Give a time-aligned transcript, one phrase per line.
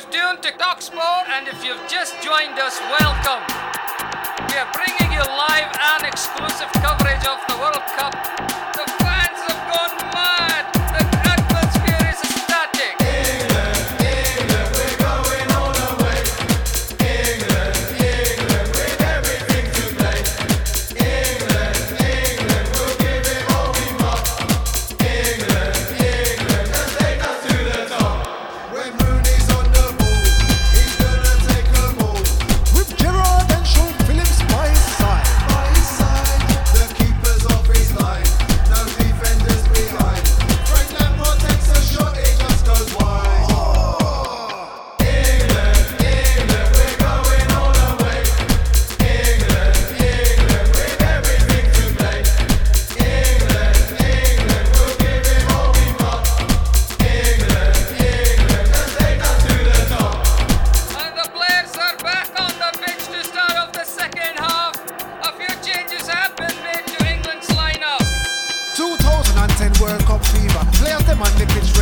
[0.00, 3.44] You're tuned to Talksport, and if you've just joined us, welcome.
[4.48, 8.49] We are bringing you live and exclusive coverage of the World Cup.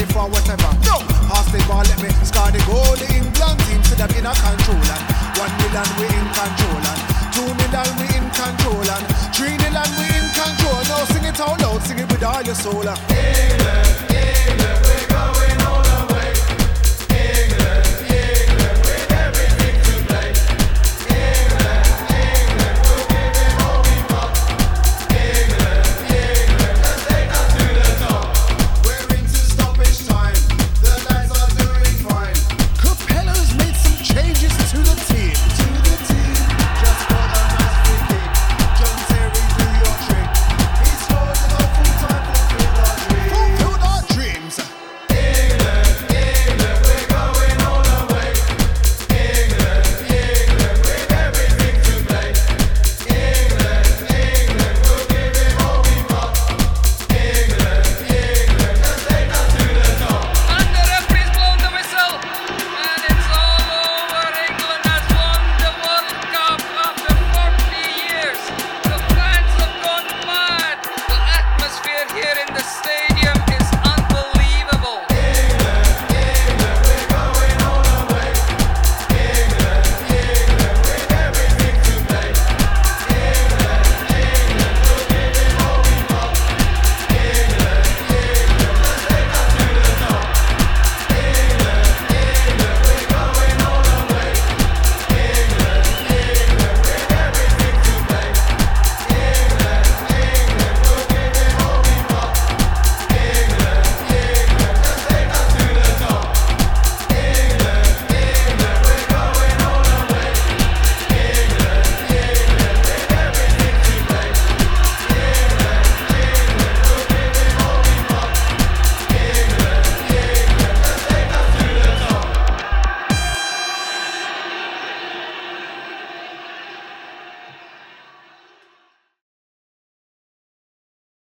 [0.00, 0.70] Ready for whatever.
[0.88, 2.96] No, pass the ball, let me score the goal.
[2.96, 5.04] The England team said them in a control and
[5.36, 7.00] one million we in control and
[7.34, 9.04] two million we in control and
[9.36, 10.80] three million we in control.
[10.88, 12.88] Now sing it out loud, sing it with all your soul.
[12.88, 13.89] and England, England,